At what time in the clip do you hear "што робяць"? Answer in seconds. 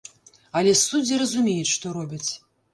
1.75-2.27